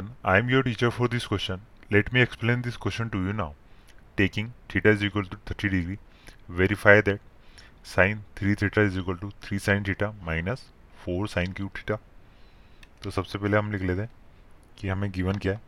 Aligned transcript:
everyone, 0.00 0.16
I 0.24 0.38
am 0.38 0.48
your 0.48 0.62
teacher 0.62 0.90
for 0.90 1.08
this 1.08 1.26
question. 1.26 1.60
Let 1.90 2.12
me 2.12 2.20
explain 2.22 2.62
this 2.62 2.76
question 2.76 3.10
to 3.10 3.18
you 3.18 3.32
now. 3.32 3.54
Taking 4.16 4.52
theta 4.68 4.90
is 4.90 5.02
equal 5.02 5.24
to 5.24 5.36
30 5.46 5.68
degree, 5.68 5.98
verify 6.48 7.00
that 7.02 7.20
sin 7.84 8.22
3 8.36 8.54
theta 8.54 8.80
is 8.82 8.96
equal 8.96 9.16
to 9.16 9.30
3 9.42 9.58
sin 9.58 9.84
theta 9.84 10.12
minus 10.28 10.62
4 11.04 11.28
sin 11.34 11.54
cube 11.54 11.70
theta 11.78 11.98
तो 13.02 13.10
सबसे 13.10 13.38
पहले 13.38 13.56
हम 13.56 13.70
लिख 13.72 13.82
लेते 13.82 14.00
हैं 14.00 14.10
कि 14.78 14.88
हमें 14.88 15.10
given 15.12 15.38
क्या 15.44 15.52
है 15.52 15.60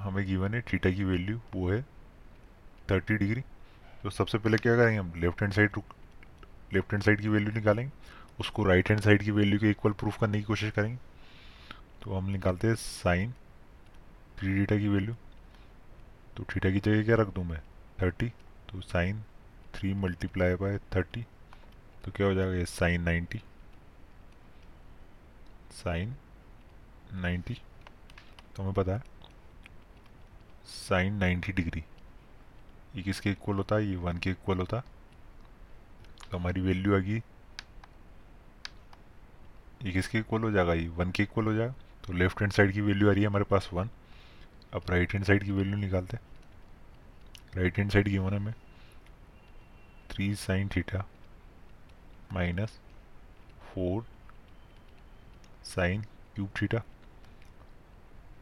हमें 0.00 0.24
गिवन 0.26 0.54
है 0.54 0.60
थीटा 0.72 0.90
की 0.90 1.04
वैल्यू 1.04 1.40
वो 1.54 1.70
है 1.70 1.84
30 2.92 3.18
डिग्री 3.18 3.42
तो 4.02 4.10
सबसे 4.10 4.38
पहले 4.38 4.58
क्या 4.58 4.76
करेंगे 4.76 4.98
हम 4.98 5.12
left 5.16 5.42
hand 5.42 5.52
side 5.54 5.82
left 6.74 6.92
hand 6.92 7.02
side 7.02 7.20
की 7.20 7.28
वैल्यू 7.28 7.52
निकालेंगे 7.52 7.92
उसको 8.40 8.64
राइट 8.64 8.90
हैंड 8.90 9.00
साइड 9.02 9.22
की 9.22 9.30
वैल्यू 9.40 9.58
के 9.60 9.70
इक्वल 9.70 9.92
प्रूफ 10.02 10.20
करने 10.20 10.38
की 10.38 10.44
कोशिश 10.44 10.70
करेंगे 10.70 10.98
तो 12.06 12.14
हम 12.14 12.28
निकालते 12.30 12.68
हैं 12.68 12.74
साइन 12.76 13.32
थ्री 14.38 14.48
थीटा 14.54 14.76
की 14.78 14.88
वैल्यू 14.88 15.14
तो 16.36 16.44
थीटा 16.44 16.70
की 16.70 16.80
जगह 16.80 17.02
क्या 17.04 17.16
रख 17.16 17.32
दूँ 17.34 17.44
मैं? 17.44 17.60
थर्टी 18.02 18.28
तो 18.70 18.80
sine 18.80 19.22
three 19.74 19.92
multiply 19.94 20.54
by 20.54 20.78
thirty 20.94 21.22
तो 22.04 22.10
क्या 22.16 22.26
हो 22.26 22.34
जाएगा? 22.34 22.52
ये 22.54 22.64
साइन 22.64 23.02
नाइन्टी 23.02 23.38
साइन 25.74 26.14
नाइन्टी 27.14 27.54
तो 28.56 28.62
हमें 28.62 28.74
पता 28.74 28.92
है, 28.92 29.02
साइन 30.66 31.14
नाइन्टी 31.14 31.52
डिग्री 31.52 31.84
ये 32.96 33.02
किसके 33.02 33.30
इक्वल 33.30 33.56
होता 33.56 33.76
है? 33.76 33.86
ये 33.86 33.96
वन 33.96 34.18
के 34.18 34.30
इक्वल 34.30 34.58
होता 34.58 34.80
तो 36.30 36.36
हमारी 36.38 36.60
वैल्यू 36.60 36.94
आ 36.96 36.98
गई, 36.98 37.16
ये 39.82 39.92
किसके 39.92 40.18
इक्वल 40.18 40.42
हो 40.42 40.50
जाएगा? 40.50 40.74
ये 40.74 40.88
वन 40.90 41.10
के 41.10 41.22
इक्वल 41.22 41.44
हो 41.44 41.54
जाएगा। 41.54 41.74
तो 42.06 42.12
लेफ़्ट 42.12 42.40
हैंड 42.40 42.52
साइड 42.52 42.72
की 42.72 42.80
वैल्यू 42.80 43.08
आ 43.08 43.12
रही 43.12 43.22
है 43.22 43.28
हमारे 43.28 43.44
पास 43.44 43.68
वन 43.72 43.90
अब 44.74 44.82
राइट 44.90 45.12
हैंड 45.12 45.24
साइड 45.24 45.44
की 45.44 45.50
वैल्यू 45.50 45.76
निकालते 45.76 46.16
राइट 47.56 47.78
हैंड 47.78 47.90
साइड 47.90 48.08
की 48.08 48.18
वन 48.18 48.34
हमें 48.34 48.54
three 50.10 50.34
sine 50.34 50.68
theta 50.68 51.04
minus 52.32 52.80
four 53.62 54.06
sine 55.64 56.02
cube 56.34 56.50
theta 56.62 56.78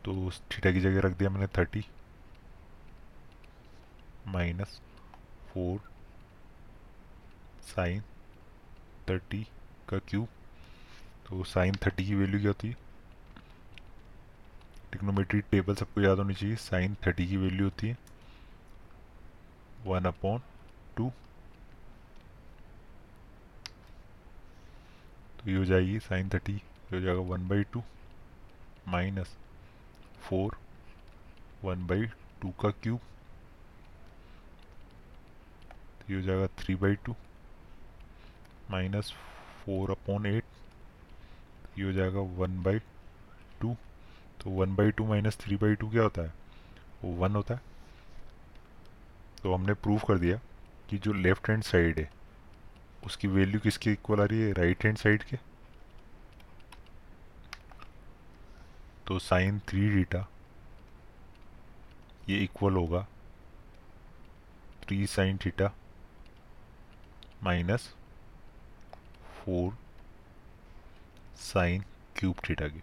तो 0.04 0.30
थीटा 0.30 0.72
की 0.72 0.80
जगह 0.80 1.00
रख 1.00 1.12
दिया 1.12 1.30
मैंने 1.30 1.46
thirty 1.46 1.84
minus 4.26 4.80
four 5.52 5.80
sine 7.74 8.02
thirty 9.10 9.46
का 9.88 9.98
क्यूब 9.98 10.28
तो 11.28 11.44
साइन 11.44 11.74
थर्टी 11.86 12.06
की 12.06 12.14
वैल्यू 12.14 12.40
क्या 12.40 12.50
होती 12.50 12.68
है? 12.68 12.83
टिक्नोमेट्री 14.94 15.40
टेबल 15.50 15.74
सबको 15.74 16.00
याद 16.00 16.18
होनी 16.18 16.34
चाहिए। 16.34 16.56
साइन 16.56 16.94
थर्टी 17.06 17.26
की 17.28 17.36
वैल्यू 17.36 17.64
होती 17.64 17.88
है। 17.88 17.96
One 19.84 20.04
upon 20.06 20.42
two. 20.96 21.08
तो 25.38 25.50
ये 25.50 25.56
हो 25.56 25.64
जाएगी 25.64 25.98
साइन 26.00 26.28
थर्टी, 26.28 26.52
ये 26.52 26.96
हो 26.96 27.00
जाएगा 27.00 27.20
one 27.30 27.48
by 27.48 27.62
two 27.72 27.82
minus 28.88 29.36
four, 30.22 30.56
one 31.64 31.86
by 31.86 32.06
two 32.42 32.50
का 32.62 32.70
क्यूब। 32.82 33.00
तो 35.98 36.12
ये 36.12 36.16
हो 36.16 36.22
जाएगा 36.22 36.46
three 36.58 36.74
by 36.76 36.94
two 36.94 37.14
minus 38.70 39.12
four 39.64 39.90
upon 39.90 40.26
eight. 40.26 40.44
ये 41.78 41.84
हो 41.84 41.92
जाएगा 41.92 42.20
वन 42.38 42.62
बाई 42.62 42.78
टू। 43.60 43.76
तो 44.44 44.50
one 44.50 44.74
by 44.76 44.90
two 44.90 45.06
minus 45.06 45.36
three 45.36 45.56
by 45.56 45.74
two 45.74 45.90
क्या 45.90 46.02
होता 46.02 46.22
है? 46.22 46.32
वो 47.04 47.12
वन 47.12 47.36
होता 47.36 47.54
है। 47.54 47.60
तो 49.42 49.54
हमने 49.54 49.74
प्रूव 49.74 49.98
कर 49.98 50.18
दिया 50.18 50.38
कि 50.90 50.98
जो 50.98 51.12
लेफ़्ट 51.12 51.48
हैंड 51.48 51.62
साइड 51.62 51.98
है, 51.98 52.10
उसकी 53.06 53.28
वैल्यू 53.28 53.60
किसके 53.60 53.92
इक्वल 53.92 54.20
आ 54.20 54.24
रही 54.24 54.40
है? 54.40 54.52
राइट 54.52 54.84
हैंड 54.84 54.96
साइड 54.96 55.22
के। 55.22 55.36
तो 59.06 59.18
साइन 59.18 59.58
थ्री 59.68 59.88
डीटा 59.90 60.26
ये 62.28 62.38
इक्वल 62.38 62.74
होगा 62.74 63.06
three 64.82 65.06
sine 65.06 65.38
theta 65.44 65.72
minus 67.42 67.92
four 69.34 69.76
sine 71.36 71.84
cube 72.16 72.36
theta 72.48 72.68
की। 72.68 72.82